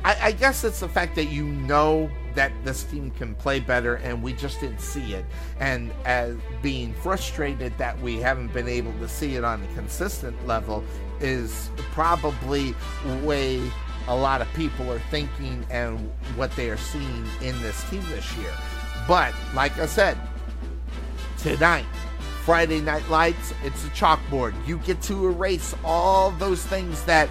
[0.03, 3.95] I, I, guess it's the fact that you know that this team can play better
[3.95, 5.25] and we just didn't see it.
[5.59, 10.47] And as being frustrated that we haven't been able to see it on a consistent
[10.47, 10.83] level
[11.19, 12.73] is probably
[13.21, 13.61] way
[14.07, 15.99] a lot of people are thinking and
[16.35, 18.51] what they are seeing in this team this year.
[19.07, 20.17] But like I said,
[21.37, 21.85] tonight,
[22.43, 24.55] Friday Night Lights, it's a chalkboard.
[24.65, 27.29] You get to erase all those things that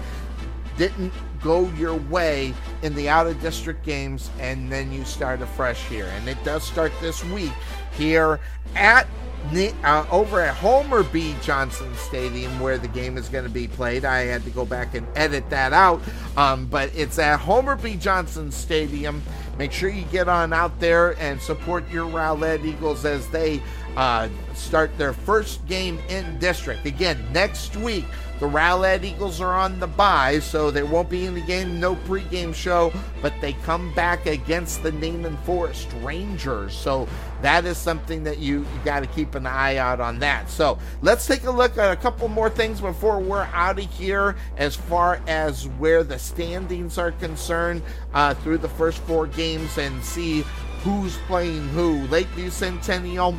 [0.77, 1.11] didn't
[1.43, 6.07] go your way in the out of district games and then you start afresh here.
[6.17, 7.53] And it does start this week
[7.93, 8.39] here
[8.75, 9.07] at
[9.83, 11.35] uh, over at Homer B.
[11.41, 14.05] Johnson Stadium, where the game is going to be played.
[14.05, 16.01] I had to go back and edit that out,
[16.37, 17.95] um, but it's at Homer B.
[17.95, 19.21] Johnson Stadium.
[19.57, 23.61] Make sure you get on out there and support your Rowlett Eagles as they
[23.97, 26.85] uh, start their first game in district.
[26.85, 28.05] Again, next week,
[28.41, 31.95] the Rowlett Eagles are on the bye, so they won't be in the game, no
[31.95, 36.73] pregame show, but they come back against the Naaman Forest Rangers.
[36.73, 37.07] So
[37.43, 40.49] that is something that you, you got to keep an eye out on that.
[40.49, 44.35] So let's take a look at a couple more things before we're out of here
[44.57, 47.83] as far as where the standings are concerned
[48.15, 50.43] uh, through the first four games and see
[50.81, 52.07] who's playing who.
[52.07, 53.35] Lakeview Centennial,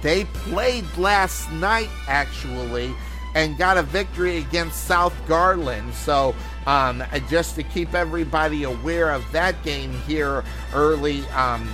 [0.00, 2.94] they played last night actually
[3.34, 5.94] and got a victory against South Garland.
[5.94, 6.34] So,
[6.66, 11.68] um, just to keep everybody aware of that game here early, um,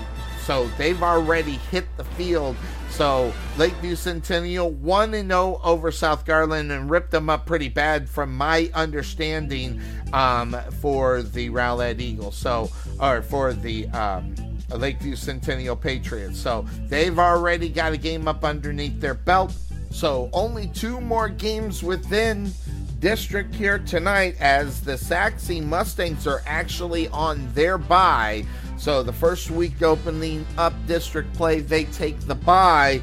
[0.44, 2.56] so they've already hit the field.
[2.90, 8.34] So Lakeview Centennial 1 0 over South Garland and ripped them up pretty bad, from
[8.34, 9.80] my understanding,
[10.12, 12.34] um, for the Rowlett Eagles.
[12.34, 14.34] So, or for the um,
[14.70, 16.38] Lakeview Centennial Patriots.
[16.38, 19.54] So they've already got a game up underneath their belt.
[19.90, 22.52] So only two more games within
[23.00, 28.44] district here tonight as the Sachse Mustangs are actually on their bye.
[28.76, 33.02] So the first week opening up district play, they take the bye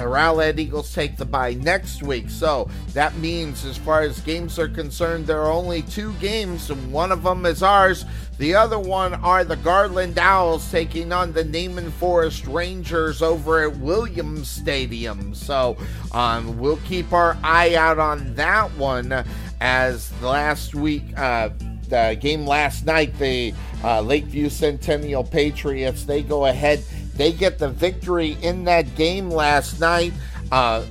[0.00, 2.30] Rowlett Eagles take the bye next week.
[2.30, 6.92] So that means, as far as games are concerned, there are only two games, and
[6.92, 8.04] one of them is ours.
[8.38, 13.76] The other one are the Garland Owls taking on the Naaman Forest Rangers over at
[13.76, 15.34] Williams Stadium.
[15.34, 15.76] So
[16.12, 19.24] um, we'll keep our eye out on that one
[19.60, 21.04] as last week.
[21.16, 21.50] Uh,
[21.88, 23.52] the game last night, the
[23.84, 26.82] uh, Lakeview Centennial Patriots, they go ahead
[27.22, 30.12] they get the victory in that game last night.
[30.50, 30.84] Uh,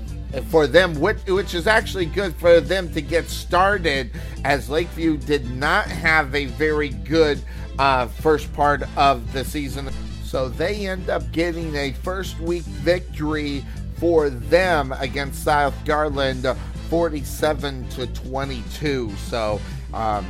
[0.49, 4.09] for them, which, which is actually good for them to get started,
[4.45, 7.41] as Lakeview did not have a very good
[7.77, 9.89] uh, first part of the season.
[10.23, 13.65] So they end up getting a first week victory
[13.97, 16.47] for them against South Garland,
[16.89, 19.13] 47 to 22.
[19.17, 19.59] So
[19.93, 20.25] um,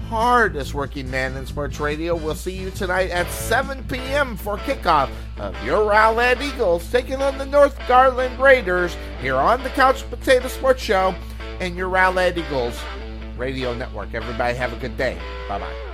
[0.09, 2.15] hardest working man in sports radio.
[2.15, 4.37] We'll see you tonight at 7 p.m.
[4.37, 9.71] for kickoff of your Rowlett Eagles taking on the North Garland Raiders here on the
[9.71, 11.15] Couch Potato Sports Show
[11.61, 12.81] and your Rowlett Eagles
[13.37, 14.15] radio network.
[14.15, 15.19] Everybody have a good day.
[15.49, 15.86] Bye bye.